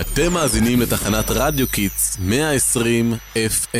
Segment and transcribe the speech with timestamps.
[0.00, 3.76] אתם מאזינים לתחנת רדיו קידס 120 FM.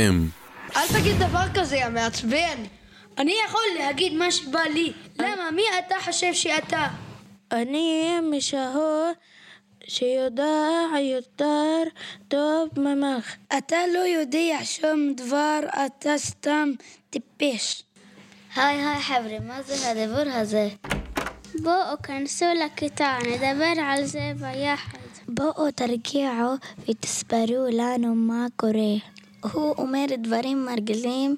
[0.76, 2.62] אל תגיד דבר כזה, יא מעצבן.
[3.18, 4.92] אני יכול להגיד מה שבא לי.
[5.18, 5.50] למה?
[5.50, 6.88] מי אתה חושב שאתה?
[7.52, 9.12] אני מישהו
[9.86, 10.52] שיודע
[11.00, 11.82] יותר
[12.28, 13.34] טוב ממך.
[13.58, 16.68] אתה לא יודע שום דבר, אתה סתם
[17.10, 17.82] טיפש.
[18.56, 20.68] היי היי חבר'ה, מה זה הדיבור הזה?
[21.62, 25.03] בואו כנסו לכיתה, נדבר על זה ביחד.
[25.28, 26.54] בואו תרגיעו
[26.88, 28.94] ותספרו לנו מה קורה.
[29.52, 31.36] הוא אומר דברים מרגילים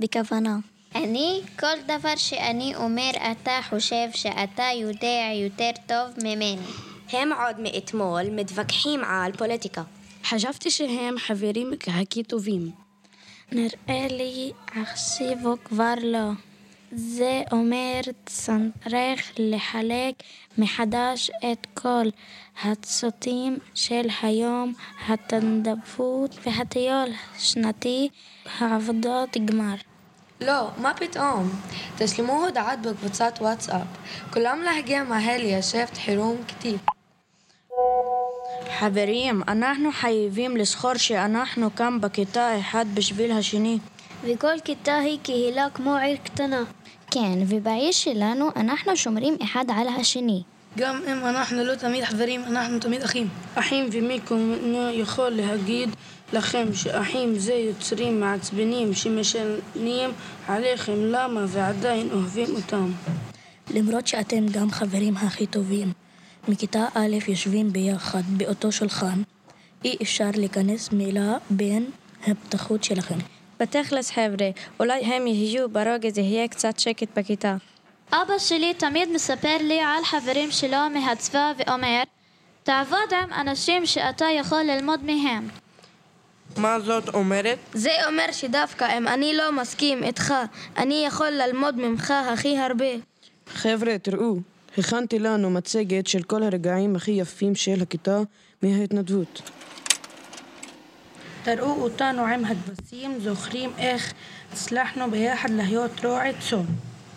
[0.00, 0.56] בכוונה.
[0.94, 6.56] אני, כל דבר שאני אומר אתה חושב שאתה יודע יותר טוב ממני.
[7.12, 9.82] הם עוד מאתמול מתווכחים על פוליטיקה.
[10.24, 12.70] חשבתי שהם חברים הכי טובים.
[13.52, 16.30] נראה לי עכשיו כבר לא.
[16.98, 20.14] זה אומר צריך לחלק
[20.58, 22.04] מחדש את כל
[22.62, 24.72] הצוטים של היום,
[25.08, 27.08] התנדבות והטיול
[27.38, 28.08] שנתי,
[28.58, 29.74] העבודות גמר.
[30.40, 31.50] לא, מה פתאום?
[31.98, 33.86] תשלמו הודעת בקבוצת וואטסאפ.
[34.32, 36.78] כולם להגיע מהר לישבת חירום כתיב.
[38.78, 43.78] חברים, אנחנו חייבים לזכור שאנחנו כאן בכיתה אחד בשביל השני.
[44.24, 46.64] וכל כיתה היא קהילה כמו עיר קטנה.
[47.10, 50.42] כן, ובעיר שלנו אנחנו שומרים אחד על השני.
[50.78, 53.28] גם אם אנחנו לא תמיד חברים, אנחנו תמיד אחים.
[53.54, 55.88] אחים ומי כמונו יכול להגיד
[56.32, 60.10] לכם שאחים זה יוצרים מעצבנים שמשנים
[60.48, 62.90] עליכם למה ועדיין אוהבים אותם.
[63.74, 65.92] למרות שאתם גם חברים הכי טובים.
[66.48, 69.22] מכיתה א' יושבים ביחד באותו שולחן,
[69.84, 71.90] אי אפשר להיכנס מילה בין
[72.26, 73.18] הפתחות שלכם.
[73.60, 77.56] בתכלס חבר'ה, אולי הם יהיו ברוגז יהיה קצת שקט בכיתה.
[78.12, 82.02] אבא שלי תמיד מספר לי על חברים שלו מהצבא ואומר
[82.62, 85.48] תעבוד עם אנשים שאתה יכול ללמוד מהם.
[86.56, 87.58] מה זאת אומרת?
[87.72, 90.34] זה אומר שדווקא אם אני לא מסכים איתך,
[90.76, 92.84] אני יכול ללמוד ממך הכי הרבה.
[93.46, 94.36] חבר'ה, תראו,
[94.78, 98.18] הכנתי לנו מצגת של כל הרגעים הכי יפים של הכיתה
[98.62, 99.42] מההתנדבות.
[101.46, 104.12] תראו אותנו עם הכבשים, זוכרים איך
[104.52, 106.64] הצלחנו ביחד להיות רועי צאן.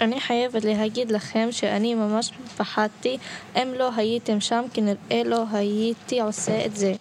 [0.02, 3.18] אני חייבת להגיד לכם שאני ממש פחדתי,
[3.56, 6.94] אם לא הייתם שם כנראה לא הייתי עושה את זה.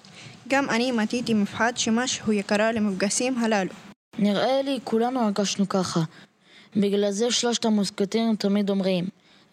[0.49, 3.71] גם אני מתיתי מפחד שמשהו יקרה למפגשים הללו.
[4.19, 6.01] נראה לי כולנו הרגשנו ככה.
[6.77, 9.05] בגלל זה שלושת המוסקטים תמיד אומרים,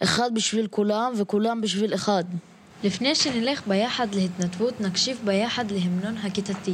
[0.03, 2.24] אחד בשביל כולם וכולם בשביל אחד.
[2.84, 6.74] לפני שנלך ביחד להתנדבות, נקשיב ביחד להמנון הכיתתי.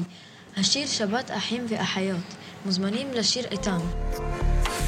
[0.58, 2.18] השיר שבת אחים ואחיות.
[2.66, 3.86] מוזמנים לשיר איתנו.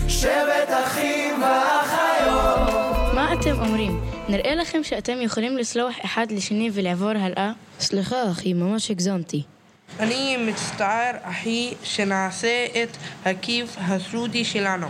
[0.07, 3.13] שבט אחים ואחיות.
[3.16, 4.01] מה אתם אומרים?
[4.28, 7.51] נראה לכם שאתם יכולים לסלוח אחד לשני ולעבור הלאה?
[7.79, 9.44] סליחה אחי, ממש הגזמתי.
[10.00, 14.88] אני מצטער אחי שנעשה את הכיף הסודי שלנו.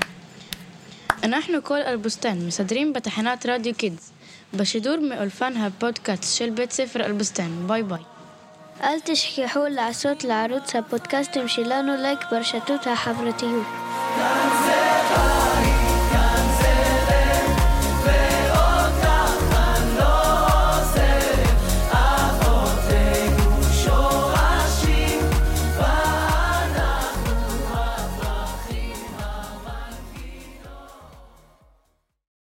[1.24, 4.12] אנחנו כל אלבוסטן מסדרים בתחנת רדיו קידס
[4.54, 8.13] בשידור מאולפן הפודקאסט של בית ספר אלבוסטן ביי ביי
[8.84, 13.68] אל תשכחו לעשות לערוץ הפודקאסטים שלנו לייק ברשתות החברתיות.